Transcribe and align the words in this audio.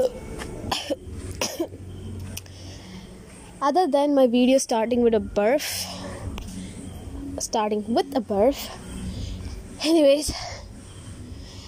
other 3.62 3.86
than 3.86 4.14
my 4.14 4.26
video 4.26 4.58
starting 4.58 5.02
with 5.02 5.14
a 5.14 5.20
birth 5.20 5.86
starting 7.38 7.84
with 7.94 8.16
a 8.16 8.20
birth 8.20 8.62
anyways 9.84 10.32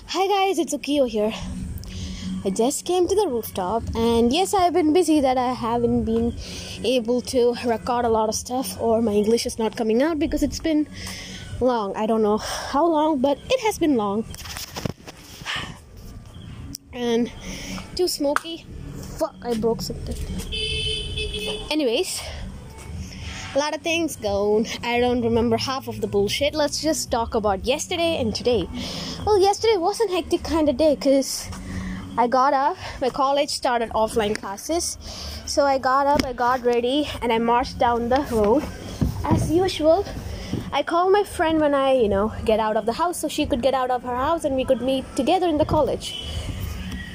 hi 0.06 0.26
guys 0.28 0.58
it's 0.58 0.74
Ukio 0.74 1.08
here. 1.08 1.32
I 2.44 2.50
just 2.50 2.84
came 2.84 3.06
to 3.06 3.14
the 3.14 3.28
rooftop 3.28 3.82
and 3.94 4.32
yes 4.32 4.52
I've 4.52 4.72
been 4.72 4.92
busy 4.92 5.20
that 5.20 5.38
I 5.38 5.52
haven't 5.52 6.04
been 6.04 6.34
able 6.84 7.20
to 7.32 7.54
record 7.64 8.04
a 8.04 8.08
lot 8.08 8.28
of 8.28 8.34
stuff 8.34 8.80
or 8.80 9.00
my 9.00 9.12
English 9.12 9.46
is 9.46 9.58
not 9.58 9.76
coming 9.76 10.02
out 10.02 10.18
because 10.18 10.42
it's 10.42 10.58
been 10.58 10.88
long. 11.60 11.94
I 11.96 12.06
don't 12.06 12.22
know 12.22 12.38
how 12.38 12.84
long 12.86 13.20
but 13.20 13.38
it 13.50 13.60
has 13.60 13.78
been 13.78 13.96
long 13.96 14.24
and 16.92 17.30
too 17.94 18.08
smoky. 18.08 18.64
Fuck 19.18 19.34
I 19.42 19.54
broke 19.54 19.82
something. 19.82 20.16
Anyways 21.70 22.20
a 23.54 23.58
lot 23.58 23.74
of 23.74 23.82
things 23.82 24.16
gone 24.16 24.66
i 24.82 24.98
don't 24.98 25.20
remember 25.20 25.58
half 25.58 25.86
of 25.86 26.00
the 26.00 26.06
bullshit. 26.06 26.54
Let's 26.54 26.80
just 26.80 27.10
talk 27.10 27.34
about 27.34 27.66
yesterday 27.66 28.18
and 28.18 28.34
today. 28.34 28.66
Well 29.26 29.38
yesterday 29.38 29.76
was 29.76 30.00
a 30.00 30.08
hectic 30.08 30.42
kind 30.42 30.70
of 30.70 30.78
day 30.78 30.94
because 30.94 31.50
i 32.16 32.26
got 32.26 32.54
up. 32.54 32.78
My 33.00 33.10
college 33.10 33.50
started 33.50 33.90
offline 33.90 34.34
classes. 34.34 34.96
So 35.44 35.66
i 35.66 35.76
got 35.76 36.06
up 36.06 36.24
i 36.24 36.32
got 36.32 36.64
ready 36.64 37.08
and 37.20 37.30
i 37.30 37.38
marched 37.38 37.78
down 37.78 38.08
the 38.08 38.26
road. 38.30 38.62
As 39.24 39.50
usual 39.50 40.06
i 40.72 40.82
called 40.82 41.12
my 41.12 41.22
friend 41.22 41.60
when 41.60 41.74
i 41.74 41.92
you 41.92 42.08
know 42.08 42.32
get 42.46 42.58
out 42.58 42.78
of 42.78 42.86
the 42.86 42.94
house 42.94 43.18
so 43.20 43.28
she 43.28 43.44
could 43.44 43.60
get 43.60 43.74
out 43.74 43.90
of 43.90 44.02
her 44.02 44.16
house 44.16 44.44
and 44.44 44.56
we 44.56 44.64
could 44.64 44.80
meet 44.80 45.04
together 45.16 45.46
in 45.46 45.58
the 45.58 45.64
college 45.66 46.06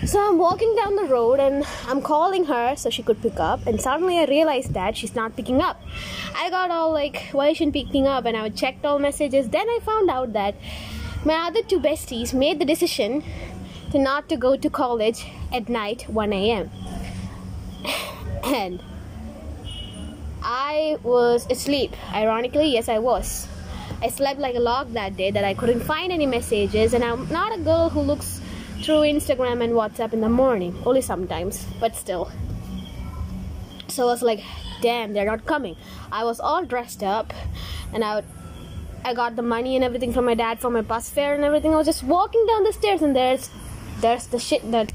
so 0.06 0.30
I'm 0.30 0.38
walking 0.38 0.76
down 0.76 0.96
the 0.96 1.06
road 1.06 1.40
and 1.40 1.66
I'm 1.88 2.02
calling 2.02 2.46
her 2.46 2.76
so 2.76 2.90
she 2.90 3.04
could 3.04 3.22
pick 3.22 3.40
up, 3.40 3.66
and 3.66 3.82
suddenly 3.82 4.20
I 4.20 4.26
realized 4.26 4.74
that 4.74 4.96
she's 4.96 5.16
not 5.16 5.36
picking 5.36 5.62
up. 5.62 5.82
I 6.36 6.50
got 6.50 6.72
all 6.72 6.92
like, 6.92 7.30
why 7.32 7.50
isn't 7.50 7.72
picking 7.72 8.08
up? 8.08 8.26
And 8.26 8.38
I 8.38 8.50
checked 8.50 8.86
all 8.86 9.00
messages. 9.00 9.50
Then 9.50 9.68
I 9.68 9.80
found 9.84 10.10
out 10.10 10.34
that 10.34 10.56
my 11.26 11.36
other 11.48 11.64
two 11.64 11.80
besties 11.80 12.34
made 12.34 12.60
the 12.60 12.66
decision 12.66 13.24
to 13.92 13.98
not 13.98 14.30
to 14.30 14.38
go 14.38 14.56
to 14.56 14.70
college 14.70 15.26
at 15.52 15.68
night 15.68 16.04
1 16.10 16.34
a.m. 16.34 16.70
and 18.44 18.82
I 20.44 20.98
was 21.04 21.48
asleep. 21.50 21.96
Ironically, 22.14 22.72
yes, 22.72 22.88
I 22.88 23.00
was. 23.00 23.48
I 24.02 24.10
slept 24.10 24.40
like 24.40 24.56
a 24.56 24.60
log 24.60 24.94
that 24.94 25.18
day 25.18 25.32
that 25.32 25.44
I 25.44 25.54
couldn't 25.54 25.82
find 25.82 26.12
any 26.12 26.26
messages, 26.26 26.94
and 26.94 27.04
I'm 27.04 27.28
not 27.30 27.58
a 27.58 27.62
girl 27.62 27.90
who 27.90 28.02
looks 28.02 28.37
through 28.82 29.02
Instagram 29.02 29.64
and 29.64 29.74
WhatsApp 29.74 30.14
in 30.14 30.22
the 30.22 30.30
morning, 30.30 30.76
only 30.86 31.02
sometimes, 31.02 31.66
but 31.80 31.96
still. 31.96 32.32
So 33.88 34.04
I 34.04 34.12
was 34.12 34.22
like, 34.22 34.44
damn, 34.82 35.14
they're 35.14 35.26
not 35.26 35.46
coming. 35.46 35.76
I 36.12 36.24
was 36.24 36.40
all 36.40 36.64
dressed 36.64 37.04
up 37.04 37.34
and 37.94 38.04
I, 38.04 38.24
I 39.04 39.14
got 39.14 39.36
the 39.36 39.42
money 39.42 39.76
and 39.76 39.84
everything 39.84 40.14
from 40.14 40.26
my 40.26 40.36
dad 40.36 40.60
for 40.60 40.70
my 40.70 40.82
bus 40.82 41.10
fare 41.10 41.34
and 41.36 41.44
everything. 41.44 41.74
I 41.74 41.78
was 41.78 41.88
just 41.88 42.04
walking 42.04 42.46
down 42.48 42.64
the 42.64 42.74
stairs 42.74 43.02
and 43.02 43.16
there's 43.16 43.50
there's 44.02 44.28
the 44.28 44.38
shit 44.38 44.70
that 44.72 44.92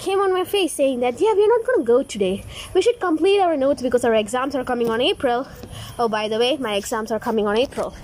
came 0.00 0.18
on 0.18 0.32
my 0.32 0.44
face 0.44 0.72
saying 0.72 1.00
that 1.00 1.20
yeah 1.20 1.32
we're 1.34 1.46
not 1.46 1.66
gonna 1.66 1.84
go 1.84 2.02
today 2.02 2.42
we 2.74 2.80
should 2.80 2.98
complete 2.98 3.38
our 3.38 3.54
notes 3.56 3.82
because 3.82 4.02
our 4.02 4.14
exams 4.14 4.54
are 4.54 4.64
coming 4.64 4.88
on 4.88 5.00
april 5.00 5.46
oh 5.98 6.08
by 6.08 6.26
the 6.26 6.38
way 6.38 6.56
my 6.56 6.74
exams 6.74 7.12
are 7.12 7.20
coming 7.20 7.46
on 7.46 7.56
april 7.56 7.94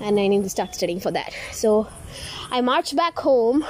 and 0.00 0.18
i 0.18 0.26
need 0.26 0.42
to 0.42 0.48
start 0.48 0.74
studying 0.74 0.98
for 0.98 1.10
that 1.10 1.32
so 1.52 1.86
i 2.50 2.62
marched 2.62 2.96
back 2.96 3.18
home 3.18 3.62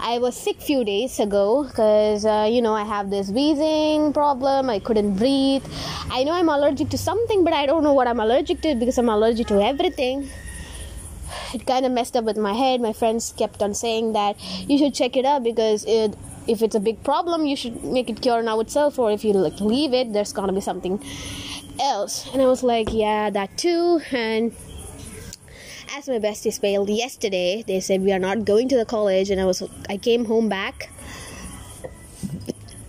I 0.00 0.18
was 0.18 0.36
sick 0.36 0.60
few 0.60 0.84
days 0.84 1.18
ago 1.20 1.64
because 1.64 2.24
uh, 2.24 2.48
you 2.50 2.60
know 2.60 2.74
I 2.74 2.84
have 2.84 3.10
this 3.10 3.30
wheezing 3.30 4.12
problem. 4.12 4.68
I 4.68 4.78
couldn't 4.78 5.16
breathe. 5.16 5.64
I 6.10 6.24
know 6.24 6.32
I'm 6.32 6.48
allergic 6.48 6.88
to 6.90 6.98
something, 6.98 7.44
but 7.44 7.52
I 7.52 7.66
don't 7.66 7.84
know 7.84 7.92
what 7.92 8.06
I'm 8.06 8.20
allergic 8.20 8.60
to 8.62 8.74
because 8.74 8.98
I'm 8.98 9.08
allergic 9.08 9.46
to 9.48 9.60
everything. 9.60 10.28
It 11.52 11.66
kind 11.66 11.86
of 11.86 11.92
messed 11.92 12.16
up 12.16 12.24
with 12.24 12.36
my 12.36 12.52
head. 12.52 12.80
My 12.80 12.92
friends 12.92 13.32
kept 13.36 13.62
on 13.62 13.74
saying 13.74 14.12
that 14.12 14.36
you 14.68 14.78
should 14.78 14.94
check 14.94 15.16
it 15.16 15.24
out 15.24 15.42
because 15.42 15.84
it, 15.84 16.16
if 16.46 16.62
it's 16.62 16.74
a 16.74 16.80
big 16.80 17.02
problem, 17.04 17.46
you 17.46 17.56
should 17.56 17.82
make 17.84 18.10
it 18.10 18.20
cure 18.20 18.42
now 18.42 18.60
itself, 18.60 18.98
or 18.98 19.10
if 19.10 19.24
you 19.24 19.32
like 19.32 19.60
leave 19.60 19.94
it, 19.94 20.12
there's 20.12 20.32
gonna 20.32 20.52
be 20.52 20.60
something 20.60 21.02
else. 21.80 22.28
And 22.32 22.42
I 22.42 22.46
was 22.46 22.62
like, 22.62 22.92
yeah, 22.92 23.30
that 23.30 23.56
too, 23.56 24.00
and 24.10 24.52
as 25.96 26.08
my 26.08 26.18
besties 26.18 26.60
failed 26.60 26.90
yesterday, 26.90 27.62
they 27.68 27.78
said 27.78 28.00
we 28.02 28.12
are 28.12 28.18
not 28.18 28.44
going 28.44 28.68
to 28.68 28.76
the 28.76 28.84
college, 28.84 29.30
and 29.30 29.40
I 29.40 29.44
was 29.44 29.62
I 29.88 29.96
came 29.96 30.24
home 30.24 30.48
back. 30.48 30.90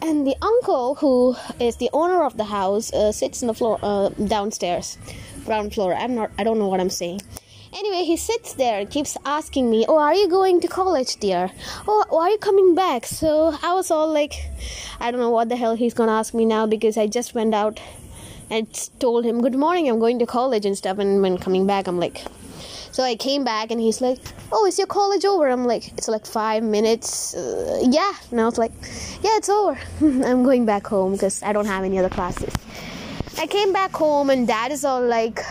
And 0.01 0.25
the 0.25 0.35
uncle, 0.41 0.95
who 0.95 1.35
is 1.59 1.77
the 1.77 1.89
owner 1.93 2.23
of 2.23 2.37
the 2.37 2.45
house, 2.45 2.91
uh, 2.93 3.11
sits 3.11 3.41
in 3.41 3.47
the 3.47 3.53
floor 3.53 3.79
uh, 3.81 4.09
downstairs, 4.09 4.97
ground 5.45 5.73
floor. 5.73 5.93
I'm 5.93 6.15
not. 6.15 6.31
I 6.39 6.43
don't 6.43 6.57
know 6.57 6.67
what 6.67 6.79
I'm 6.79 6.89
saying. 6.89 7.21
Anyway, 7.73 8.03
he 8.05 8.17
sits 8.17 8.53
there 8.53 8.79
and 8.79 8.89
keeps 8.89 9.17
asking 9.25 9.69
me, 9.69 9.85
Oh, 9.87 9.97
are 9.97 10.15
you 10.15 10.27
going 10.29 10.61
to 10.61 10.67
college, 10.67 11.17
dear? 11.17 11.51
Oh, 11.87 12.05
why 12.09 12.27
are 12.27 12.29
you 12.31 12.37
coming 12.37 12.73
back? 12.73 13.05
So 13.05 13.55
I 13.61 13.73
was 13.73 13.91
all 13.91 14.11
like, 14.11 14.33
I 14.99 15.11
don't 15.11 15.19
know 15.19 15.29
what 15.29 15.49
the 15.49 15.57
hell 15.57 15.75
he's 15.75 15.93
gonna 15.93 16.13
ask 16.13 16.33
me 16.33 16.45
now 16.45 16.65
because 16.65 16.97
I 16.97 17.05
just 17.07 17.35
went 17.35 17.53
out 17.53 17.79
and 18.49 18.67
told 18.99 19.25
him, 19.25 19.41
Good 19.41 19.55
morning, 19.55 19.89
I'm 19.89 19.99
going 19.99 20.19
to 20.19 20.25
college 20.25 20.65
and 20.65 20.77
stuff. 20.77 20.97
And 20.99 21.21
when 21.21 21.37
coming 21.37 21.67
back, 21.67 21.87
I'm 21.87 21.99
like, 21.99 22.23
so 22.95 23.03
I 23.03 23.17
came 23.17 23.43
back 23.43 23.71
and 23.71 23.81
he's 23.81 23.99
like, 23.99 24.19
"Oh, 24.53 24.65
is 24.65 24.77
your 24.77 24.87
college 24.87 25.25
over?" 25.25 25.49
I'm 25.49 25.65
like, 25.65 25.91
"It's 25.97 26.07
like 26.07 26.25
five 26.25 26.63
minutes." 26.63 27.35
Uh, 27.35 27.83
yeah, 27.83 28.13
and 28.31 28.39
I 28.39 28.45
was 28.45 28.57
like, 28.57 28.71
"Yeah, 29.21 29.35
it's 29.35 29.49
over. 29.49 29.77
I'm 30.29 30.43
going 30.43 30.65
back 30.65 30.87
home 30.87 31.11
because 31.11 31.43
I 31.43 31.51
don't 31.51 31.65
have 31.65 31.83
any 31.83 31.99
other 31.99 32.13
classes." 32.17 32.53
I 33.37 33.47
came 33.47 33.73
back 33.73 33.91
home 33.91 34.29
and 34.29 34.47
Dad 34.47 34.71
is 34.71 34.85
all 34.85 35.03
like, 35.05 35.43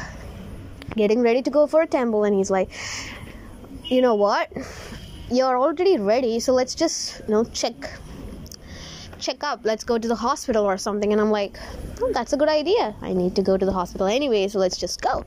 getting 0.96 1.20
ready 1.20 1.42
to 1.42 1.50
go 1.50 1.66
for 1.66 1.82
a 1.82 1.86
temple, 1.86 2.24
and 2.24 2.34
he's 2.34 2.50
like, 2.50 2.70
"You 3.84 4.00
know 4.00 4.14
what? 4.14 4.48
You're 5.30 5.58
already 5.60 5.98
ready, 5.98 6.40
so 6.40 6.54
let's 6.54 6.74
just 6.74 7.20
you 7.28 7.34
know 7.34 7.44
check." 7.44 7.76
Check 9.26 9.42
up 9.50 9.60
let's 9.64 9.84
go 9.92 9.98
to 9.98 10.08
the 10.14 10.20
hospital 10.26 10.64
or 10.64 10.76
something. 10.86 11.12
And 11.12 11.20
i'm 11.20 11.30
like 11.30 11.58
oh, 12.00 12.10
that's 12.12 12.32
a 12.32 12.36
good 12.36 12.52
idea. 12.60 12.94
I 13.02 13.12
need 13.12 13.34
to 13.36 13.42
go 13.42 13.56
to 13.56 13.66
the 13.70 13.76
hospital 13.80 14.06
anyway 14.06 14.48
so 14.48 14.58
let's 14.58 14.78
just 14.86 15.00
go. 15.00 15.24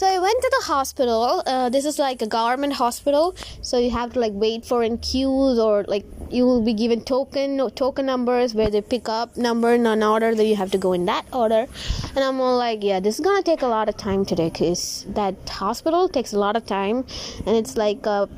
So 0.00 0.06
I 0.06 0.18
went 0.18 0.40
to 0.40 0.50
the 0.58 0.64
hospital. 0.66 1.42
Uh, 1.46 1.68
this 1.68 1.84
is 1.84 1.98
like 1.98 2.22
a 2.22 2.26
government 2.26 2.72
hospital, 2.74 3.34
so 3.60 3.78
you 3.78 3.90
have 3.90 4.14
to 4.14 4.20
like 4.20 4.32
wait 4.32 4.64
for 4.64 4.82
in 4.82 4.98
queues 4.98 5.58
or 5.58 5.84
like 5.88 6.06
you 6.30 6.46
will 6.46 6.62
be 6.62 6.72
given 6.72 7.02
token 7.02 7.58
token 7.70 8.06
numbers 8.06 8.54
where 8.54 8.70
they 8.70 8.80
pick 8.80 9.08
up 9.08 9.36
number 9.36 9.74
in 9.74 9.86
an 9.86 10.02
order 10.02 10.34
that 10.34 10.46
you 10.46 10.56
have 10.56 10.70
to 10.70 10.78
go 10.78 10.92
in 10.92 11.04
that 11.06 11.26
order. 11.32 11.66
And 12.14 12.24
I'm 12.24 12.40
all 12.40 12.56
like, 12.56 12.82
yeah, 12.82 13.00
this 13.00 13.18
is 13.18 13.24
gonna 13.24 13.42
take 13.42 13.62
a 13.62 13.66
lot 13.66 13.88
of 13.88 13.96
time 13.96 14.24
today 14.24 14.48
because 14.48 15.04
that 15.08 15.34
hospital 15.48 16.08
takes 16.08 16.32
a 16.32 16.38
lot 16.38 16.56
of 16.56 16.64
time, 16.66 17.04
and 17.46 17.56
it's 17.56 17.76
like 17.76 18.06
a 18.06 18.28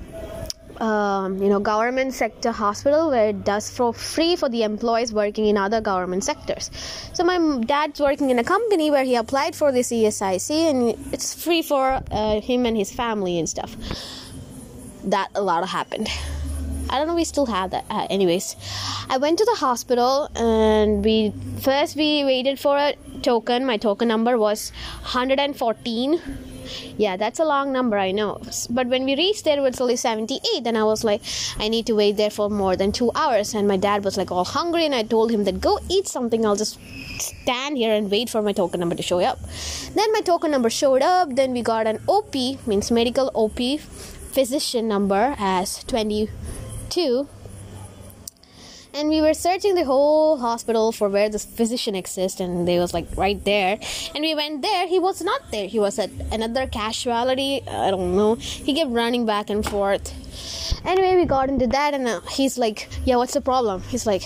um, 0.80 1.42
you 1.42 1.48
know 1.48 1.60
government 1.60 2.14
sector 2.14 2.52
hospital 2.52 3.10
where 3.10 3.28
it 3.28 3.44
does 3.44 3.70
for 3.70 3.92
free 3.92 4.36
for 4.36 4.48
the 4.48 4.62
employees 4.62 5.12
working 5.12 5.46
in 5.46 5.56
other 5.56 5.80
government 5.80 6.24
sectors 6.24 6.70
so 7.12 7.24
my 7.24 7.38
dad's 7.64 8.00
working 8.00 8.30
in 8.30 8.38
a 8.38 8.44
company 8.44 8.90
where 8.90 9.04
he 9.04 9.14
applied 9.14 9.54
for 9.54 9.72
this 9.72 9.90
esic 9.90 10.50
and 10.50 10.94
it's 11.12 11.34
free 11.34 11.62
for 11.62 12.02
uh, 12.10 12.40
him 12.40 12.66
and 12.66 12.76
his 12.76 12.92
family 12.92 13.38
and 13.38 13.48
stuff 13.48 13.76
that 15.04 15.28
a 15.34 15.42
lot 15.42 15.66
happened 15.68 16.08
I 16.92 16.98
don't 16.98 17.06
know. 17.06 17.14
We 17.14 17.24
still 17.24 17.46
have 17.46 17.70
that. 17.70 17.86
Uh, 17.88 18.06
anyways, 18.10 18.54
I 19.08 19.16
went 19.16 19.38
to 19.38 19.46
the 19.46 19.54
hospital 19.54 20.28
and 20.36 21.02
we 21.02 21.32
first 21.62 21.96
we 21.96 22.22
waited 22.22 22.60
for 22.60 22.76
a 22.76 22.94
token. 23.22 23.64
My 23.64 23.78
token 23.78 24.08
number 24.08 24.36
was 24.36 24.72
114 25.00 26.20
yeah 26.96 27.16
that's 27.16 27.38
a 27.38 27.44
long 27.44 27.72
number 27.72 27.98
i 27.98 28.10
know. 28.10 28.40
But 28.70 28.86
when 28.86 29.04
we 29.04 29.16
reached 29.16 29.44
there 29.44 29.58
it 29.58 29.62
was 29.62 29.80
only 29.80 29.96
78 29.96 30.66
and 30.66 30.78
i 30.78 30.84
was 30.84 31.04
like 31.04 31.22
i 31.58 31.68
need 31.68 31.86
to 31.86 31.94
wait 31.94 32.16
there 32.16 32.30
for 32.30 32.48
more 32.50 32.76
than 32.76 32.92
two 32.92 33.10
hours 33.14 33.54
and 33.54 33.66
my 33.66 33.76
dad 33.76 34.04
was 34.04 34.16
like 34.16 34.30
all 34.30 34.44
hungry 34.44 34.84
and 34.84 34.94
i 34.94 35.02
told 35.02 35.30
him 35.30 35.44
that 35.44 35.60
go 35.60 35.78
eat 35.88 36.08
something. 36.08 36.44
I'll 36.44 36.56
just 36.56 36.78
stand 37.18 37.76
here 37.76 37.92
and 37.94 38.10
wait 38.10 38.28
for 38.30 38.42
my 38.42 38.52
token 38.52 38.80
number 38.80 38.94
to 38.94 39.02
show 39.02 39.20
up. 39.20 39.38
Then 39.94 40.12
my 40.12 40.20
token 40.20 40.50
number 40.50 40.70
showed 40.70 41.02
up. 41.02 41.34
Then 41.34 41.52
we 41.52 41.62
got 41.62 41.86
an 41.86 42.00
op 42.06 42.34
means 42.66 42.90
medical 42.90 43.30
op 43.34 43.60
physician 44.32 44.88
number 44.88 45.34
as 45.38 45.84
22 45.84 47.28
and 48.94 49.08
we 49.08 49.20
were 49.20 49.34
searching 49.34 49.74
the 49.74 49.84
whole 49.84 50.38
hospital 50.38 50.92
for 50.92 51.08
where 51.08 51.28
the 51.28 51.38
physician 51.38 51.94
exists 51.94 52.40
and 52.40 52.66
they 52.68 52.78
was 52.78 52.92
like 52.92 53.06
right 53.16 53.42
there. 53.44 53.78
And 54.14 54.22
we 54.22 54.34
went 54.34 54.62
there. 54.62 54.86
He 54.86 54.98
was 54.98 55.22
not 55.22 55.50
there. 55.50 55.66
He 55.66 55.78
was 55.78 55.98
at 55.98 56.10
another 56.30 56.66
casualty. 56.66 57.62
I 57.68 57.90
don't 57.90 58.16
know. 58.16 58.34
He 58.36 58.74
kept 58.74 58.90
running 58.90 59.26
back 59.26 59.50
and 59.50 59.64
forth. 59.64 60.12
Anyway 60.84 61.16
we 61.16 61.24
got 61.26 61.48
into 61.48 61.66
that 61.68 61.94
and 61.94 62.08
uh, 62.08 62.20
he's 62.30 62.56
like 62.58 62.88
yeah 63.04 63.16
what's 63.16 63.34
the 63.34 63.40
problem? 63.40 63.82
He's 63.82 64.06
like 64.06 64.22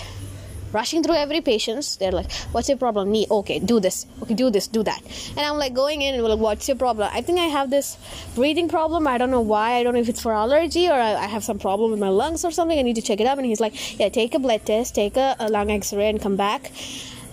rushing 0.78 1.02
through 1.04 1.18
every 1.24 1.40
patient. 1.50 1.96
They're 2.00 2.16
like, 2.20 2.30
"What's 2.52 2.68
your 2.72 2.78
problem? 2.84 3.10
Knee? 3.14 3.26
Okay, 3.38 3.58
do 3.72 3.76
this. 3.86 3.98
Okay, 4.22 4.36
do 4.42 4.48
this, 4.56 4.66
do 4.78 4.82
that." 4.90 5.00
And 5.36 5.42
I'm 5.48 5.58
like 5.64 5.74
going 5.82 6.02
in 6.06 6.14
and 6.14 6.22
like, 6.32 6.44
"What's 6.46 6.68
your 6.70 6.78
problem?" 6.84 7.08
I 7.18 7.20
think 7.26 7.38
I 7.46 7.48
have 7.58 7.70
this 7.76 7.96
breathing 8.38 8.68
problem. 8.76 9.06
I 9.14 9.16
don't 9.18 9.32
know 9.36 9.46
why. 9.54 9.66
I 9.78 9.82
don't 9.82 9.94
know 9.98 10.04
if 10.06 10.12
it's 10.14 10.22
for 10.26 10.34
allergy 10.44 10.84
or 10.88 10.98
I, 11.08 11.12
I 11.26 11.28
have 11.36 11.44
some 11.50 11.58
problem 11.66 11.90
with 11.92 12.00
my 12.08 12.12
lungs 12.22 12.44
or 12.44 12.52
something. 12.58 12.78
I 12.78 12.86
need 12.90 13.00
to 13.02 13.06
check 13.10 13.20
it 13.24 13.26
up. 13.32 13.38
And 13.38 13.46
he's 13.52 13.64
like, 13.66 13.74
"Yeah, 14.00 14.10
take 14.20 14.34
a 14.34 14.42
blood 14.46 14.64
test, 14.72 14.94
take 15.02 15.16
a, 15.16 15.28
a 15.38 15.48
lung 15.48 15.70
X-ray, 15.80 16.08
and 16.14 16.20
come 16.28 16.36
back. 16.36 16.72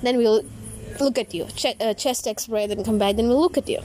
Then 0.01 0.17
we'll 0.17 0.41
look 0.99 1.17
at 1.17 1.33
you. 1.33 1.47
Che- 1.61 1.79
uh, 1.79 1.93
chest 1.93 2.27
X-ray, 2.27 2.67
then 2.67 2.83
come 2.83 2.99
back. 3.05 3.15
Then 3.15 3.27
we'll 3.29 3.41
look 3.47 3.57
at 3.57 3.69
you." 3.75 3.81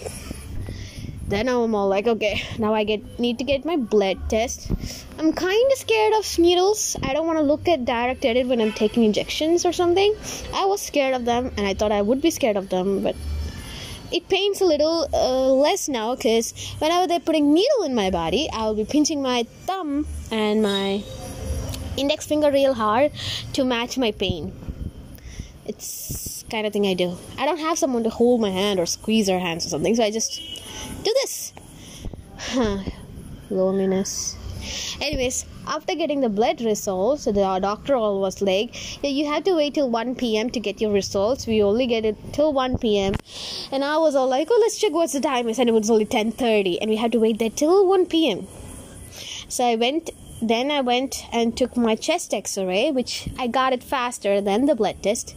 Then 1.29 1.49
I'm 1.49 1.75
all 1.75 1.89
like, 1.89 2.07
okay, 2.07 2.43
now 2.59 2.75
I 2.75 2.85
get 2.85 3.19
need 3.19 3.39
to 3.39 3.45
get 3.45 3.65
my 3.65 3.77
blood 3.77 4.19
test. 4.29 4.71
I'm 5.19 5.33
kind 5.33 5.73
of 5.73 5.79
scared 5.79 6.15
of 6.15 6.39
needles. 6.39 6.97
I 7.03 7.13
don't 7.13 7.27
want 7.27 7.39
to 7.39 7.45
look 7.45 7.69
at 7.69 7.85
direct 7.85 8.25
edit 8.25 8.47
when 8.47 8.61
I'm 8.61 8.73
taking 8.73 9.05
injections 9.05 9.67
or 9.67 9.73
something. 9.73 10.15
I 10.55 10.65
was 10.65 10.81
scared 10.81 11.15
of 11.15 11.25
them, 11.25 11.53
and 11.57 11.67
I 11.67 11.75
thought 11.75 11.93
I 11.93 12.03
would 12.03 12.23
be 12.23 12.31
scared 12.31 12.57
of 12.57 12.69
them, 12.69 13.03
but 13.03 13.17
it 14.11 14.29
pains 14.29 14.61
a 14.61 14.65
little 14.65 15.07
uh, 15.13 15.53
less 15.53 15.89
now 15.89 16.15
because 16.15 16.55
whenever 16.79 17.07
they're 17.07 17.21
putting 17.21 17.53
needle 17.53 17.85
in 17.85 17.95
my 17.95 18.11
body, 18.11 18.49
I'll 18.53 18.75
be 18.75 18.85
pinching 18.85 19.23
my 19.23 19.43
thumb 19.67 20.07
and 20.31 20.63
my 20.63 21.03
index 21.97 22.27
finger 22.27 22.51
real 22.51 22.75
hard 22.75 23.13
to 23.53 23.65
match 23.65 23.99
my 23.99 24.13
pain. 24.13 24.53
It's 25.67 26.38
kind 26.51 26.67
of 26.67 26.73
thing 26.73 26.87
I 26.87 26.95
do. 26.95 27.17
I 27.39 27.47
don't 27.47 27.59
have 27.59 27.79
someone 27.79 28.05
to 28.05 28.11
hold 28.11 28.41
my 28.41 28.51
hand 28.51 28.81
or 28.81 28.87
squeeze 28.87 29.27
their 29.27 29.39
hands 29.39 29.67
or 29.67 29.69
something, 29.69 29.95
so 29.95 30.03
I 30.03 30.11
just 30.11 30.41
do 31.03 31.15
this. 31.23 31.53
Huh. 32.39 32.79
Loneliness. 33.51 34.37
Anyways, 35.01 35.47
after 35.67 35.95
getting 35.95 36.21
the 36.21 36.29
blood 36.29 36.61
results, 36.61 37.25
the 37.25 37.33
doctor 37.33 37.95
all 37.95 38.21
was 38.21 38.43
like, 38.43 39.03
yeah, 39.03 39.11
you 39.11 39.27
have 39.27 39.45
to 39.45 39.55
wait 39.55 39.75
till 39.75 39.89
1 39.89 40.17
p.m. 40.17 40.51
to 40.51 40.61
get 40.61 40.81
your 40.81 40.93
results. 40.93 41.47
We 41.47 41.63
only 41.63 41.87
get 41.87 42.05
it 42.05 42.17
till 42.33 42.53
1 42.53 42.79
p.m. 42.79 43.15
And 43.71 43.85
I 43.85 43.97
was 43.99 44.15
all 44.15 44.29
like, 44.29 44.49
oh, 44.51 44.59
let's 44.61 44.79
check 44.79 44.93
what's 44.93 45.13
the 45.13 45.21
time 45.21 45.49
is. 45.49 45.59
And 45.59 45.69
it 45.69 45.73
was 45.73 45.91
only 45.91 46.07
10.30. 46.07 46.79
And 46.81 46.91
we 46.91 46.97
had 46.97 47.13
to 47.13 47.19
wait 47.19 47.39
there 47.39 47.51
till 47.51 47.87
1 47.87 48.07
p.m. 48.07 48.47
So 49.49 49.65
I 49.65 49.77
went, 49.77 50.11
then 50.41 50.71
I 50.71 50.81
went 50.81 51.25
and 51.33 51.57
took 51.57 51.77
my 51.77 51.95
chest 51.95 52.33
x-ray, 52.33 52.91
which 52.91 53.29
I 53.39 53.47
got 53.47 53.73
it 53.73 53.83
faster 53.83 54.41
than 54.41 54.67
the 54.67 54.75
blood 54.75 55.03
test. 55.03 55.35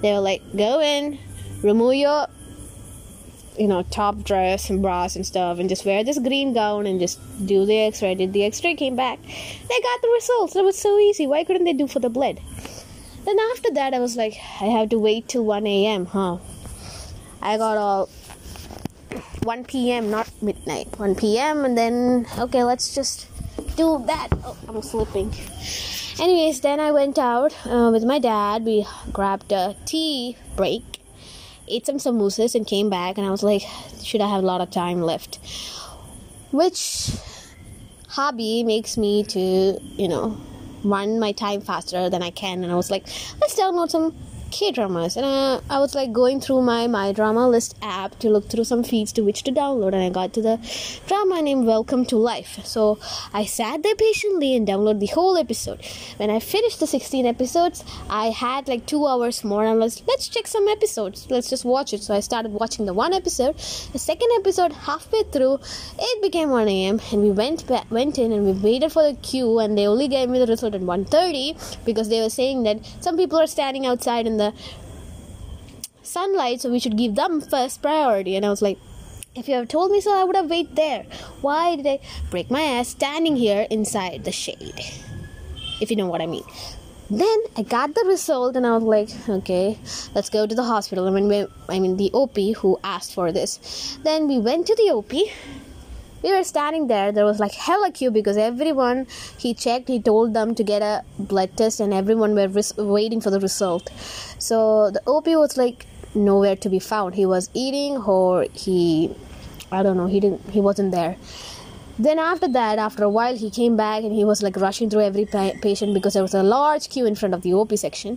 They 0.00 0.12
were 0.12 0.20
like, 0.20 0.42
go 0.56 0.80
in, 0.80 1.18
remove 1.62 1.94
your 1.94 2.28
you 3.58 3.68
know 3.68 3.82
top 3.84 4.24
dress 4.24 4.68
and 4.68 4.82
bras 4.82 5.14
and 5.14 5.24
stuff 5.24 5.60
and 5.60 5.68
just 5.68 5.84
wear 5.84 6.02
this 6.02 6.18
green 6.18 6.52
gown 6.54 6.86
and 6.86 6.98
just 6.98 7.20
do 7.46 7.64
the 7.64 7.78
x-ray. 7.82 8.14
Did 8.14 8.32
the 8.32 8.44
x-ray 8.44 8.74
came 8.74 8.96
back. 8.96 9.20
They 9.22 9.80
got 9.80 10.02
the 10.02 10.10
results. 10.14 10.56
It 10.56 10.64
was 10.64 10.78
so 10.78 10.98
easy. 10.98 11.26
Why 11.26 11.44
couldn't 11.44 11.64
they 11.64 11.72
do 11.72 11.86
for 11.86 12.00
the 12.00 12.10
blood? 12.10 12.40
Then 13.24 13.38
after 13.52 13.72
that 13.72 13.94
i 13.94 13.98
was 13.98 14.16
like 14.16 14.34
i 14.60 14.66
have 14.66 14.90
to 14.90 14.98
wait 14.98 15.28
till 15.28 15.44
1 15.44 15.66
a.m 15.66 16.06
huh? 16.06 16.38
I 17.40 17.56
got 17.56 17.78
all 17.78 18.08
1 19.42 19.64
p.m 19.64 20.10
not 20.10 20.28
midnight 20.42 20.98
1 20.98 21.14
p.m 21.14 21.64
and 21.64 21.76
then 21.76 22.26
okay 22.38 22.64
let's 22.64 22.94
just 22.94 23.26
do 23.76 24.02
that. 24.06 24.28
Oh 24.44 24.56
i'm 24.68 24.82
slipping. 24.82 25.32
Anyways 26.18 26.60
then 26.60 26.80
i 26.80 26.90
went 26.90 27.18
out 27.18 27.54
uh, 27.66 27.90
with 27.92 28.04
my 28.04 28.18
dad. 28.18 28.64
We 28.64 28.86
grabbed 29.12 29.52
a 29.52 29.76
tea 29.84 30.36
break 30.56 30.94
ate 31.68 31.86
some 31.86 31.96
samosas 31.96 32.54
and 32.54 32.66
came 32.66 32.90
back. 32.90 33.18
And 33.18 33.26
I 33.26 33.30
was 33.30 33.42
like, 33.42 33.62
should 34.02 34.20
I 34.20 34.28
have 34.28 34.42
a 34.42 34.46
lot 34.46 34.60
of 34.60 34.70
time 34.70 35.00
left? 35.00 35.38
Which 36.50 37.10
hobby 38.08 38.62
makes 38.62 38.96
me 38.96 39.24
to, 39.24 39.80
you 39.80 40.08
know, 40.08 40.36
run 40.84 41.18
my 41.18 41.32
time 41.32 41.60
faster 41.60 42.08
than 42.10 42.22
I 42.22 42.30
can. 42.30 42.62
And 42.62 42.72
I 42.72 42.76
was 42.76 42.90
like, 42.90 43.06
let's 43.40 43.58
download 43.58 43.90
some 43.90 44.14
K 44.54 44.70
dramas, 44.70 45.16
and 45.16 45.26
uh, 45.26 45.60
I 45.68 45.80
was 45.80 45.96
like 45.96 46.12
going 46.12 46.40
through 46.40 46.62
my 46.62 46.86
My 46.86 47.10
Drama 47.10 47.48
List 47.48 47.76
app 47.82 48.16
to 48.20 48.30
look 48.30 48.48
through 48.48 48.62
some 48.62 48.84
feeds 48.84 49.10
to 49.14 49.22
which 49.22 49.42
to 49.42 49.50
download, 49.50 49.94
and 49.94 50.04
I 50.04 50.10
got 50.10 50.32
to 50.34 50.42
the 50.42 50.60
drama 51.08 51.42
named 51.42 51.66
Welcome 51.66 52.04
to 52.06 52.16
Life. 52.16 52.64
So 52.64 53.00
I 53.32 53.46
sat 53.46 53.82
there 53.82 53.96
patiently 53.96 54.54
and 54.54 54.68
downloaded 54.68 55.00
the 55.00 55.06
whole 55.06 55.36
episode. 55.36 55.84
When 56.18 56.30
I 56.30 56.38
finished 56.38 56.78
the 56.78 56.86
16 56.86 57.26
episodes, 57.26 57.82
I 58.08 58.26
had 58.26 58.68
like 58.68 58.86
two 58.86 59.04
hours 59.08 59.42
more, 59.42 59.64
and 59.64 59.72
I 59.72 59.84
was 59.86 60.04
let's 60.06 60.28
check 60.28 60.46
some 60.46 60.68
episodes, 60.68 61.26
let's 61.30 61.50
just 61.50 61.64
watch 61.64 61.92
it. 61.92 62.04
So 62.04 62.14
I 62.14 62.20
started 62.20 62.52
watching 62.52 62.86
the 62.86 62.94
one 62.94 63.12
episode. 63.12 63.56
The 63.56 63.98
second 63.98 64.28
episode, 64.38 64.70
halfway 64.72 65.24
through, 65.24 65.58
it 65.98 66.22
became 66.22 66.50
1 66.50 66.68
a.m. 66.68 67.00
and 67.10 67.22
we 67.22 67.32
went 67.32 67.66
back, 67.66 67.90
went 67.90 68.18
in 68.18 68.30
and 68.30 68.46
we 68.46 68.52
waited 68.52 68.92
for 68.92 69.02
the 69.02 69.14
queue, 69.14 69.58
and 69.58 69.76
they 69.76 69.88
only 69.88 70.06
gave 70.06 70.28
me 70.28 70.38
the 70.38 70.46
result 70.46 70.76
at 70.76 70.80
1:30 70.94 71.84
because 71.84 72.08
they 72.08 72.20
were 72.20 72.34
saying 72.38 72.62
that 72.62 72.78
some 73.00 73.16
people 73.16 73.40
are 73.40 73.48
standing 73.48 73.84
outside 73.84 74.28
in 74.28 74.36
the 74.36 74.43
the 74.44 74.54
sunlight, 76.02 76.60
so 76.60 76.70
we 76.70 76.78
should 76.78 76.96
give 76.96 77.14
them 77.14 77.40
first 77.40 77.82
priority. 77.82 78.36
And 78.36 78.44
I 78.46 78.50
was 78.50 78.62
like, 78.62 78.78
if 79.34 79.48
you 79.48 79.54
have 79.56 79.68
told 79.68 79.90
me 79.90 80.00
so, 80.00 80.14
I 80.14 80.24
would 80.24 80.36
have 80.36 80.50
waited 80.50 80.76
there. 80.76 81.04
Why 81.40 81.76
did 81.76 81.86
I 81.86 82.00
break 82.30 82.50
my 82.50 82.62
ass 82.62 82.88
standing 82.88 83.36
here 83.36 83.66
inside 83.70 84.24
the 84.24 84.32
shade? 84.32 84.80
If 85.80 85.90
you 85.90 85.96
know 85.96 86.06
what 86.06 86.22
I 86.22 86.26
mean. 86.26 86.44
Then 87.10 87.38
I 87.56 87.62
got 87.62 87.94
the 87.94 88.04
result, 88.06 88.56
and 88.56 88.66
I 88.66 88.76
was 88.76 88.82
like, 88.82 89.10
okay, 89.28 89.78
let's 90.14 90.30
go 90.30 90.46
to 90.46 90.54
the 90.54 90.62
hospital. 90.62 91.06
I 91.06 91.10
mean, 91.10 91.48
I 91.68 91.78
mean 91.78 91.96
the 91.96 92.10
OP 92.14 92.38
who 92.58 92.78
asked 92.82 93.12
for 93.12 93.30
this. 93.30 93.98
Then 94.02 94.26
we 94.26 94.38
went 94.38 94.66
to 94.68 94.74
the 94.74 94.90
OP 94.90 95.12
we 96.24 96.32
were 96.32 96.42
standing 96.42 96.86
there. 96.86 97.12
There 97.12 97.26
was 97.26 97.38
like 97.38 97.52
hella 97.52 97.90
queue 97.92 98.10
because 98.10 98.38
everyone 98.38 99.06
he 99.38 99.52
checked 99.52 99.88
he 99.88 100.00
told 100.00 100.32
them 100.34 100.54
to 100.54 100.64
get 100.64 100.80
a 100.82 101.04
blood 101.18 101.56
test 101.56 101.80
and 101.80 101.92
everyone 101.92 102.34
were 102.34 102.48
res- 102.48 102.76
waiting 102.76 103.20
for 103.20 103.30
the 103.30 103.40
result. 103.40 103.90
So 104.38 104.90
the 104.90 105.02
op 105.06 105.26
was 105.26 105.58
like 105.58 105.86
nowhere 106.14 106.56
to 106.56 106.68
be 106.70 106.78
found. 106.78 107.14
He 107.14 107.26
was 107.26 107.50
eating 107.52 107.98
or 107.98 108.46
he 108.52 109.14
i 109.72 109.82
don't 109.82 109.96
know 109.96 110.06
he 110.06 110.20
didn't 110.20 110.50
he 110.50 110.60
wasn't 110.60 110.92
there. 110.92 111.16
Then 111.98 112.18
after 112.18 112.48
that 112.48 112.78
after 112.78 113.04
a 113.04 113.10
while 113.18 113.36
he 113.36 113.50
came 113.50 113.76
back 113.76 114.02
and 114.02 114.12
he 114.20 114.24
was 114.24 114.42
like 114.42 114.56
rushing 114.56 114.88
through 114.88 115.02
every 115.10 115.26
pa- 115.26 115.58
patient 115.60 115.92
because 115.92 116.14
there 116.14 116.22
was 116.22 116.34
a 116.34 116.42
large 116.42 116.88
queue 116.88 117.06
in 117.06 117.14
front 117.14 117.34
of 117.34 117.42
the 117.42 117.52
op 117.52 117.76
section 117.76 118.16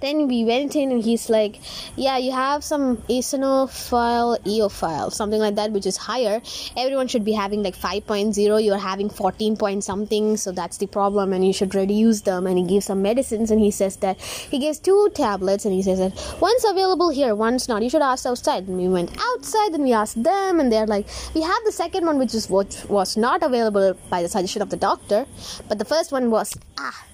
then 0.00 0.28
we 0.28 0.44
went 0.44 0.76
in 0.76 0.90
and 0.92 1.02
he's 1.02 1.28
like, 1.28 1.60
Yeah, 1.96 2.16
you 2.18 2.32
have 2.32 2.64
some 2.64 2.98
eosinophil, 3.08 4.38
eophile, 4.44 5.12
something 5.12 5.40
like 5.40 5.54
that, 5.56 5.72
which 5.72 5.86
is 5.86 5.96
higher. 5.96 6.40
Everyone 6.76 7.08
should 7.08 7.24
be 7.24 7.32
having 7.32 7.62
like 7.62 7.76
5.0. 7.76 8.64
You're 8.64 8.78
having 8.78 9.10
14 9.10 9.56
point 9.56 9.84
something, 9.84 10.36
so 10.36 10.52
that's 10.52 10.78
the 10.78 10.86
problem, 10.86 11.32
and 11.32 11.46
you 11.46 11.52
should 11.52 11.74
reduce 11.74 12.22
them. 12.22 12.46
And 12.46 12.58
he 12.58 12.64
gives 12.64 12.86
some 12.86 13.02
medicines, 13.02 13.50
and 13.50 13.60
he 13.60 13.70
says 13.70 13.96
that 13.96 14.20
he 14.20 14.58
gives 14.58 14.78
two 14.78 15.10
tablets, 15.14 15.64
and 15.64 15.74
he 15.74 15.82
says 15.82 15.98
that 15.98 16.40
one's 16.40 16.64
available 16.64 17.10
here, 17.10 17.34
one's 17.34 17.68
not. 17.68 17.82
You 17.82 17.90
should 17.90 18.02
ask 18.02 18.26
outside. 18.26 18.68
And 18.68 18.76
we 18.76 18.88
went 18.88 19.16
outside, 19.20 19.72
and 19.72 19.84
we 19.84 19.92
asked 19.92 20.22
them, 20.22 20.60
and 20.60 20.72
they're 20.72 20.86
like, 20.86 21.06
We 21.34 21.42
have 21.42 21.64
the 21.64 21.72
second 21.72 22.06
one, 22.06 22.18
which 22.18 22.34
is 22.34 22.48
what 22.48 22.84
was 22.88 23.16
not 23.16 23.42
available 23.42 23.96
by 24.08 24.22
the 24.22 24.28
suggestion 24.28 24.62
of 24.62 24.70
the 24.70 24.76
doctor, 24.76 25.26
but 25.68 25.78
the 25.78 25.84
first 25.84 26.12
one 26.12 26.30
was, 26.30 26.56
ah, 26.78 27.04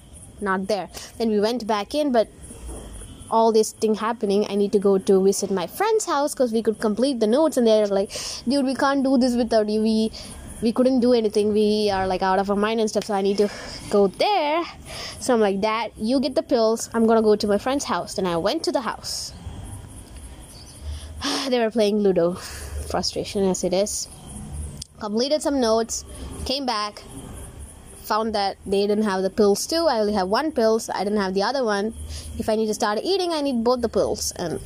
not 0.41 0.67
there. 0.67 0.89
Then 1.17 1.29
we 1.29 1.39
went 1.39 1.65
back 1.65 1.95
in, 1.95 2.11
but 2.11 2.27
all 3.29 3.51
this 3.51 3.71
thing 3.73 3.95
happening 3.95 4.45
i 4.49 4.55
need 4.55 4.71
to 4.71 4.79
go 4.79 4.97
to 4.97 5.23
visit 5.23 5.51
my 5.51 5.67
friend's 5.67 6.05
house 6.05 6.33
because 6.33 6.51
we 6.51 6.61
could 6.61 6.79
complete 6.79 7.19
the 7.19 7.27
notes 7.27 7.57
and 7.57 7.67
they're 7.67 7.87
like 7.87 8.11
dude 8.47 8.65
we 8.65 8.75
can't 8.75 9.03
do 9.03 9.17
this 9.17 9.35
without 9.35 9.69
you. 9.69 9.81
We 9.81 10.11
we 10.59 10.71
couldn't 10.71 11.01
do 11.01 11.13
anything. 11.13 11.53
We 11.53 11.91
are 11.91 12.07
like 12.07 12.23
out 12.23 12.39
of 12.39 12.49
our 12.49 12.55
mind 12.55 12.79
and 12.79 12.89
stuff 12.89 13.05
so 13.05 13.13
i 13.13 13.21
need 13.21 13.37
to 13.37 13.49
go 13.89 14.07
there. 14.07 14.63
So 15.19 15.33
i'm 15.33 15.39
like 15.39 15.61
dad 15.61 15.91
you 15.97 16.19
get 16.19 16.35
the 16.35 16.43
pills. 16.43 16.89
I'm 16.93 17.05
gonna 17.05 17.21
go 17.21 17.35
to 17.35 17.47
my 17.47 17.57
friend's 17.57 17.85
house. 17.85 18.17
And 18.17 18.27
i 18.27 18.37
went 18.37 18.63
to 18.63 18.71
the 18.71 18.81
house. 18.81 19.33
They 21.49 21.59
were 21.59 21.71
playing 21.71 21.99
ludo. 21.99 22.33
Frustration 22.89 23.43
as 23.43 23.63
it 23.63 23.73
is. 23.73 24.07
Completed 24.99 25.41
some 25.41 25.59
notes 25.61 26.05
came 26.45 26.65
back 26.65 27.03
found 28.07 28.33
that 28.35 28.57
they 28.65 28.87
didn't 28.87 29.03
have 29.03 29.21
the 29.21 29.29
pills 29.29 29.67
too. 29.67 29.87
I 29.87 29.99
only 29.99 30.13
have 30.13 30.27
one 30.27 30.51
pill, 30.51 30.79
so 30.79 30.93
I 30.95 31.03
didn't 31.03 31.19
have 31.19 31.33
the 31.33 31.43
other 31.43 31.63
one. 31.63 31.93
If 32.37 32.49
I 32.49 32.55
need 32.55 32.67
to 32.67 32.73
start 32.73 32.99
eating, 33.03 33.33
I 33.33 33.41
need 33.41 33.63
both 33.63 33.81
the 33.81 33.89
pills. 33.89 34.31
And 34.37 34.59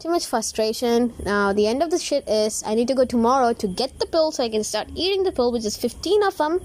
too 0.00 0.10
much 0.10 0.26
frustration. 0.26 1.12
Now 1.24 1.52
the 1.52 1.66
end 1.66 1.82
of 1.82 1.90
the 1.90 1.98
shit 1.98 2.28
is 2.28 2.62
I 2.66 2.74
need 2.74 2.88
to 2.88 2.94
go 2.94 3.04
tomorrow 3.04 3.52
to 3.54 3.66
get 3.66 3.98
the 3.98 4.06
pill 4.06 4.30
so 4.30 4.44
I 4.44 4.48
can 4.48 4.64
start 4.64 4.88
eating 4.94 5.24
the 5.24 5.32
pill, 5.32 5.52
which 5.52 5.64
is 5.64 5.76
15 5.76 6.22
of 6.22 6.36
them. 6.36 6.60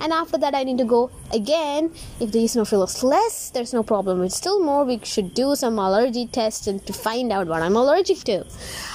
And 0.00 0.12
after 0.12 0.38
that, 0.38 0.54
I 0.54 0.62
need 0.62 0.78
to 0.78 0.84
go 0.84 1.10
again. 1.32 1.92
If 2.20 2.30
the 2.30 2.44
eosinophil 2.44 2.84
is 2.84 3.02
less, 3.02 3.50
there's 3.50 3.72
no 3.72 3.82
problem. 3.82 4.22
It's 4.22 4.36
still 4.36 4.62
more, 4.62 4.84
we 4.84 5.00
should 5.02 5.34
do 5.34 5.56
some 5.56 5.76
allergy 5.78 6.26
tests 6.26 6.68
and 6.68 6.84
to 6.86 6.92
find 6.92 7.32
out 7.32 7.48
what 7.48 7.62
I'm 7.62 7.74
allergic 7.74 8.18
to. 8.30 8.44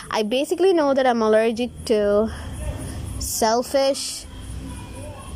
I 0.10 0.24
basically 0.24 0.72
know 0.72 0.94
that 0.94 1.06
I'm 1.06 1.22
allergic 1.22 1.72
to 1.86 2.32
shellfish, 3.20 4.26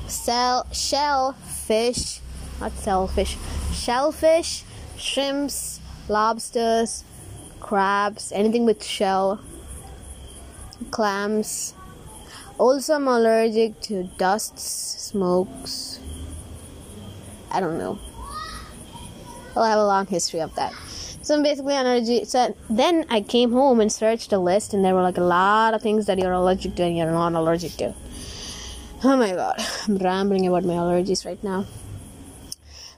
Cell, 0.07 0.65
shellfish, 0.71 2.21
not 2.59 2.71
shellfish, 2.81 3.37
shellfish, 3.73 4.63
shrimps, 4.97 5.79
lobsters, 6.07 7.03
crabs, 7.59 8.31
anything 8.31 8.65
with 8.65 8.83
shell, 8.83 9.41
clams. 10.91 11.73
Also, 12.57 12.95
I'm 12.95 13.07
allergic 13.07 13.79
to 13.81 14.09
dusts, 14.17 14.63
smokes. 15.03 15.99
I 17.51 17.59
don't 17.59 17.77
know. 17.77 17.99
Well, 19.55 19.65
I 19.65 19.69
have 19.69 19.79
a 19.79 19.85
long 19.85 20.07
history 20.07 20.39
of 20.39 20.55
that. 20.55 20.73
So 21.21 21.35
I'm 21.35 21.43
basically 21.43 21.73
allergy. 21.73 22.23
So 22.25 22.55
then 22.69 23.05
I 23.09 23.21
came 23.21 23.51
home 23.51 23.81
and 23.81 23.91
searched 23.91 24.31
a 24.31 24.39
list, 24.39 24.73
and 24.73 24.85
there 24.85 24.95
were 24.95 25.01
like 25.01 25.17
a 25.17 25.23
lot 25.23 25.73
of 25.73 25.81
things 25.81 26.05
that 26.05 26.17
you're 26.17 26.31
allergic 26.31 26.75
to 26.75 26.83
and 26.83 26.95
you're 26.95 27.11
not 27.11 27.33
allergic 27.33 27.73
to. 27.73 27.93
Oh 29.03 29.15
my 29.15 29.31
god, 29.31 29.63
I'm 29.87 29.97
rambling 29.97 30.47
about 30.47 30.63
my 30.63 30.73
allergies 30.73 31.23
right 31.23 31.41
now. 31.43 31.65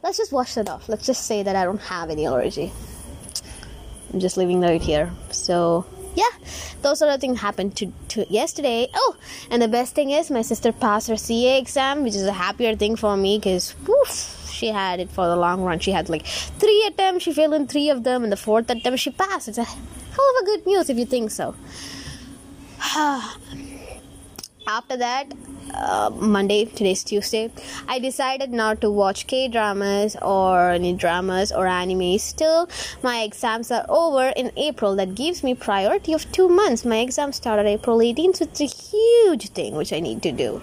Let's 0.02 0.18
just 0.18 0.32
wash 0.32 0.54
that 0.54 0.70
off. 0.70 0.88
Let's 0.88 1.06
just 1.06 1.26
say 1.26 1.44
that 1.44 1.58
I 1.58 1.66
don't 1.66 1.82
have 1.82 2.10
any 2.10 2.26
allergy. 2.26 2.72
I'm 4.14 4.22
just 4.22 4.38
leaving 4.38 4.62
that 4.62 4.82
here. 4.82 5.12
So 5.30 5.86
yeah, 6.16 6.30
those 6.82 7.02
are 7.02 7.12
the 7.12 7.18
things 7.18 7.42
happened 7.42 7.76
to, 7.78 7.92
to 8.10 8.26
yesterday. 8.32 8.88
Oh, 8.94 9.18
and 9.52 9.62
the 9.62 9.68
best 9.68 9.94
thing 9.94 10.12
is 10.12 10.32
my 10.32 10.42
sister 10.42 10.72
passed 10.72 11.10
her 11.10 11.18
CA 11.18 11.60
exam, 11.60 12.04
which 12.04 12.16
is 12.16 12.24
a 12.24 12.32
happier 12.32 12.78
thing 12.78 12.96
for 12.96 13.18
me 13.18 13.38
because 13.38 13.76
she 14.50 14.68
had 14.68 15.02
it 15.02 15.10
for 15.10 15.28
the 15.28 15.36
long 15.36 15.64
run. 15.64 15.80
She 15.80 15.92
had 15.92 16.08
like 16.08 16.26
three 16.26 16.86
attempts, 16.88 17.26
she 17.26 17.34
failed 17.34 17.54
in 17.56 17.68
three 17.68 17.90
of 17.90 18.06
them, 18.06 18.24
and 18.24 18.32
the 18.32 18.38
fourth 18.38 18.70
attempt 18.70 19.00
she 19.00 19.12
passed. 19.12 19.50
It's 19.50 19.58
a 19.58 19.66
hell 19.66 20.30
of 20.38 20.44
a 20.44 20.46
good 20.46 20.66
news 20.66 20.90
if 20.90 20.98
you 20.98 21.06
think 21.06 21.30
so. 21.30 21.56
After 24.70 24.98
that, 24.98 25.34
uh, 25.74 26.12
Monday, 26.14 26.66
today's 26.66 27.04
Tuesday, 27.04 27.52
I 27.88 27.98
decided 27.98 28.52
not 28.52 28.82
to 28.82 28.92
watch 28.92 29.26
K 29.26 29.48
dramas 29.48 30.16
or 30.22 30.70
any 30.70 30.94
dramas 30.94 31.52
or 31.52 31.66
animes 31.66 32.36
till 32.36 32.70
my 33.02 33.24
exams 33.24 33.72
are 33.72 33.84
over 33.90 34.32
in 34.36 34.52
April. 34.58 34.96
That 34.96 35.16
gives 35.16 35.42
me 35.42 35.56
priority 35.56 36.14
of 36.14 36.32
two 36.32 36.48
months. 36.48 36.86
My 36.86 37.00
exams 37.00 37.38
start 37.38 37.58
on 37.58 37.66
April 37.66 37.98
18th, 37.98 38.36
so 38.36 38.46
it's 38.46 38.62
a 38.62 38.66
huge 38.66 39.50
thing 39.50 39.74
which 39.74 39.92
I 39.92 40.02
need 40.02 40.22
to 40.22 40.32
do. 40.32 40.62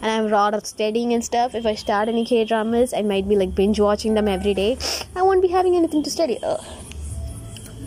And 0.00 0.12
I'm 0.12 0.30
lot 0.30 0.54
of 0.54 0.64
studying 0.64 1.12
and 1.12 1.24
stuff. 1.24 1.56
If 1.56 1.66
I 1.66 1.74
start 1.74 2.06
any 2.06 2.24
K 2.24 2.44
dramas, 2.44 2.94
I 2.94 3.02
might 3.02 3.28
be 3.28 3.34
like 3.34 3.52
binge 3.52 3.80
watching 3.80 4.14
them 4.14 4.28
every 4.28 4.54
day. 4.54 4.78
I 5.16 5.22
won't 5.22 5.42
be 5.42 5.48
having 5.48 5.74
anything 5.74 6.04
to 6.04 6.10
study. 6.10 6.38
Ugh. 6.40 6.64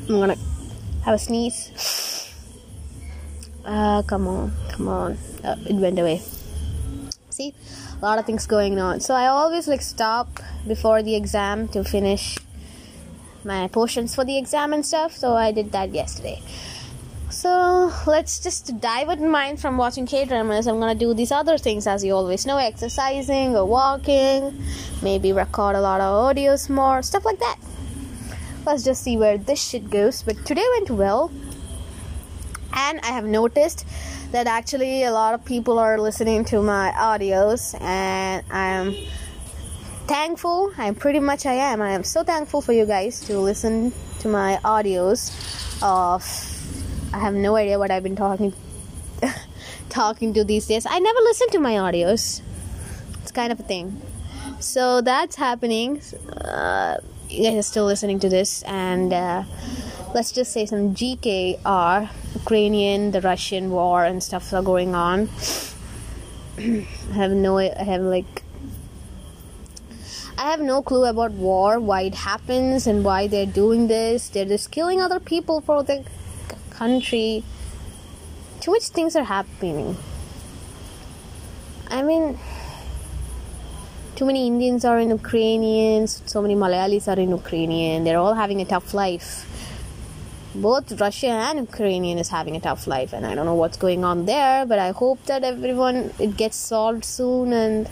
I'm 0.09 0.19
gonna 0.19 0.35
have 1.05 1.15
a 1.15 1.19
sneeze. 1.19 2.10
Uh, 3.65 4.01
come 4.03 4.27
on, 4.27 4.53
come 4.71 4.87
on. 4.87 5.17
Uh, 5.43 5.55
it 5.65 5.75
went 5.75 5.99
away. 5.99 6.21
See, 7.29 7.53
a 8.01 8.05
lot 8.05 8.19
of 8.19 8.25
things 8.25 8.45
going 8.47 8.79
on. 8.79 8.99
So 8.99 9.13
I 9.13 9.27
always 9.27 9.67
like 9.67 9.81
stop 9.81 10.39
before 10.67 11.03
the 11.03 11.15
exam 11.15 11.67
to 11.69 11.83
finish 11.83 12.37
my 13.43 13.67
portions 13.67 14.15
for 14.15 14.25
the 14.25 14.37
exam 14.37 14.73
and 14.73 14.85
stuff. 14.85 15.15
So 15.15 15.35
I 15.35 15.51
did 15.51 15.71
that 15.71 15.93
yesterday. 15.93 16.41
So 17.29 17.93
let's 18.07 18.39
just 18.39 18.81
divert 18.81 19.21
mind 19.21 19.61
from 19.61 19.77
watching 19.77 20.05
K 20.05 20.25
dramas. 20.25 20.67
I'm 20.67 20.79
gonna 20.79 20.95
do 20.95 21.13
these 21.13 21.31
other 21.31 21.57
things 21.57 21.87
as 21.87 22.03
you 22.03 22.13
always 22.13 22.45
know 22.45 22.57
exercising 22.57 23.55
or 23.55 23.65
walking, 23.65 24.61
maybe 25.01 25.31
record 25.31 25.77
a 25.77 25.81
lot 25.81 26.01
of 26.01 26.35
audios 26.35 26.69
more, 26.69 27.01
stuff 27.01 27.23
like 27.23 27.39
that. 27.39 27.57
Let's 28.65 28.83
just 28.83 29.03
see 29.03 29.17
where 29.17 29.37
this 29.37 29.63
shit 29.63 29.89
goes. 29.89 30.23
But 30.23 30.45
today 30.45 30.65
went 30.77 30.91
well 30.91 31.31
and 32.73 32.99
I 33.01 33.07
have 33.07 33.25
noticed 33.25 33.85
that 34.31 34.47
actually 34.47 35.03
a 35.03 35.11
lot 35.11 35.33
of 35.33 35.43
people 35.45 35.79
are 35.79 35.99
listening 35.99 36.45
to 36.45 36.61
my 36.61 36.93
audios 36.95 37.79
and 37.81 38.43
I 38.51 38.67
am 38.67 38.95
thankful. 40.07 40.73
I'm 40.77 40.95
pretty 40.95 41.19
much 41.19 41.45
I 41.45 41.53
am. 41.53 41.81
I 41.81 41.91
am 41.91 42.03
so 42.03 42.23
thankful 42.23 42.61
for 42.61 42.73
you 42.73 42.85
guys 42.85 43.19
to 43.21 43.39
listen 43.39 43.93
to 44.19 44.27
my 44.27 44.59
audios 44.63 45.31
of 45.81 46.23
I 47.13 47.19
have 47.19 47.33
no 47.33 47.55
idea 47.55 47.77
what 47.77 47.91
I've 47.91 48.03
been 48.03 48.15
talking 48.15 48.53
talking 49.89 50.33
to 50.33 50.43
these 50.43 50.67
days. 50.67 50.85
I 50.85 50.99
never 50.99 51.19
listen 51.19 51.49
to 51.51 51.59
my 51.59 51.73
audios. 51.73 52.41
It's 53.21 53.31
kind 53.31 53.51
of 53.51 53.59
a 53.59 53.63
thing. 53.63 54.01
So 54.59 55.01
that's 55.01 55.35
happening. 55.35 56.01
Uh, 56.29 56.97
you 57.29 57.43
guys 57.43 57.57
are 57.57 57.61
still 57.63 57.85
listening 57.85 58.19
to 58.19 58.29
this 58.29 58.61
and 58.63 59.13
uh, 59.13 59.43
let's 60.13 60.31
just 60.31 60.51
say 60.51 60.65
some 60.65 60.93
GKR, 60.93 62.09
Ukrainian, 62.41 63.12
the 63.12 63.21
Russian 63.21 63.69
war 63.71 64.03
and 64.03 64.21
stuff 64.24 64.51
are 64.53 64.63
going 64.63 64.95
on. 64.95 65.29
I 66.57 67.13
have 67.13 67.31
no, 67.31 67.60
I 67.60 67.83
have 67.83 68.01
like, 68.01 68.43
I 70.38 70.50
have 70.51 70.60
no 70.60 70.81
clue 70.81 71.05
about 71.05 71.31
war, 71.33 71.79
why 71.79 72.01
it 72.01 72.15
happens, 72.15 72.88
and 72.88 73.05
why 73.05 73.27
they're 73.27 73.53
doing 73.63 73.88
this. 73.88 74.29
They're 74.29 74.45
just 74.45 74.71
killing 74.71 75.01
other 75.01 75.19
people 75.19 75.62
for 75.62 75.83
the 75.83 76.03
country. 76.71 77.43
Too 78.60 78.71
much 78.71 78.88
things 78.89 79.15
are 79.15 79.24
happening. 79.24 79.98
I 81.89 82.01
mean, 82.01 82.39
too 84.15 84.25
many 84.25 84.48
Indians 84.48 84.83
are 84.83 85.00
in 85.00 85.10
Ukrainians, 85.10 86.21
so 86.25 86.41
many 86.41 86.55
Malayalis 86.55 87.07
are 87.07 87.19
in 87.19 87.29
Ukrainian. 87.29 88.03
They're 88.03 88.19
all 88.19 88.33
having 88.33 88.62
a 88.62 88.65
tough 88.65 88.93
life 88.93 89.29
both 90.53 91.00
Russia 91.00 91.27
and 91.27 91.60
Ukrainian 91.60 92.17
is 92.17 92.29
having 92.29 92.55
a 92.55 92.60
tough 92.60 92.86
life, 92.88 93.13
and 93.13 93.25
I 93.25 93.36
don't 93.36 93.46
know 93.46 93.55
what's 93.55 93.77
going 93.77 94.03
on 94.03 94.25
there. 94.25 94.65
But 94.65 94.79
I 94.79 94.91
hope 94.91 95.24
that 95.25 95.43
everyone 95.43 96.12
it 96.20 96.36
gets 96.36 96.58
solved 96.58 97.05
soon, 97.05 97.53
and 97.53 97.89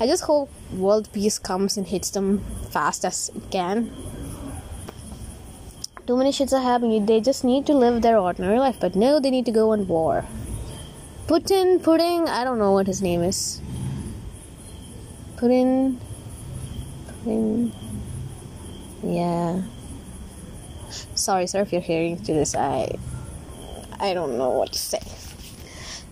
I 0.00 0.06
just 0.06 0.24
hope 0.24 0.50
world 0.72 1.08
peace 1.12 1.38
comes 1.38 1.76
and 1.76 1.86
hits 1.86 2.10
them 2.10 2.44
fast 2.70 3.04
as 3.04 3.30
it 3.34 3.50
can. 3.50 3.92
Too 6.06 6.16
many 6.16 6.30
shits 6.30 6.52
are 6.52 6.62
happening. 6.62 7.06
They 7.06 7.20
just 7.20 7.44
need 7.44 7.66
to 7.66 7.74
live 7.74 8.02
their 8.02 8.18
ordinary 8.18 8.58
life, 8.58 8.78
but 8.80 8.96
no, 8.96 9.20
they 9.20 9.30
need 9.30 9.44
to 9.46 9.52
go 9.52 9.70
on 9.72 9.86
war. 9.86 10.24
Putin, 11.26 11.82
Pudding, 11.82 12.26
I 12.28 12.44
don't 12.44 12.58
know 12.58 12.72
what 12.72 12.86
his 12.86 13.02
name 13.02 13.22
is. 13.22 13.60
Putin, 15.36 15.98
Putin, 17.06 17.72
yeah 19.02 19.62
sorry 21.14 21.46
sir 21.46 21.60
if 21.62 21.72
you're 21.72 21.80
hearing 21.80 22.16
to 22.16 22.32
this 22.32 22.54
i 22.54 22.90
i 24.00 24.14
don't 24.14 24.38
know 24.38 24.50
what 24.50 24.72
to 24.72 24.78
say. 24.78 25.02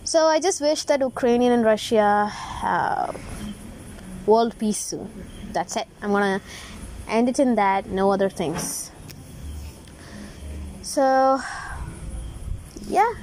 So 0.03 0.25
i 0.27 0.39
just 0.39 0.61
wish 0.61 0.83
that 0.85 1.01
ukrainian 1.01 1.51
and 1.51 1.65
russia 1.65 2.31
uh, 2.63 3.11
world 4.25 4.57
peace 4.59 4.77
soon. 4.77 5.09
That's 5.51 5.75
it. 5.75 5.87
I'm 6.01 6.11
gonna 6.11 6.41
end 7.07 7.29
it 7.29 7.39
in 7.39 7.55
that 7.55 7.87
no 7.87 8.11
other 8.11 8.29
things. 8.29 8.91
So 10.81 11.39
yeah. 12.87 13.13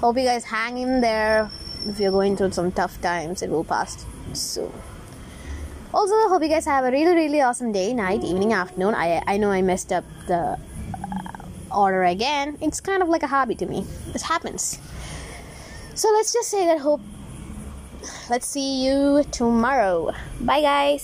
Hope 0.00 0.18
you 0.18 0.24
guys 0.24 0.44
hang 0.44 0.78
in 0.78 1.00
there. 1.00 1.50
If 1.86 2.00
you're 2.00 2.12
going 2.12 2.36
through 2.36 2.52
some 2.52 2.72
tough 2.72 3.00
times 3.00 3.42
it 3.42 3.50
will 3.50 3.64
pass 3.64 4.04
soon 4.32 4.72
also, 5.94 6.14
I 6.14 6.26
hope 6.28 6.42
you 6.42 6.48
guys 6.48 6.66
have 6.66 6.84
a 6.84 6.90
really, 6.90 7.14
really 7.14 7.40
awesome 7.40 7.70
day, 7.72 7.94
night, 7.94 8.24
evening, 8.24 8.52
afternoon. 8.52 8.94
I, 8.94 9.22
I 9.26 9.36
know 9.36 9.50
I 9.50 9.62
messed 9.62 9.92
up 9.92 10.04
the 10.26 10.58
uh, 10.58 11.36
order 11.70 12.02
again. 12.04 12.58
It's 12.60 12.80
kind 12.80 13.02
of 13.02 13.08
like 13.08 13.22
a 13.22 13.28
hobby 13.28 13.54
to 13.56 13.66
me. 13.66 13.86
This 14.12 14.22
happens. 14.22 14.80
So 15.94 16.10
let's 16.10 16.32
just 16.32 16.50
say 16.50 16.66
that 16.66 16.78
hope. 16.78 17.00
Let's 18.28 18.46
see 18.46 18.84
you 18.84 19.24
tomorrow. 19.30 20.12
Bye, 20.40 20.60
guys. 20.60 21.02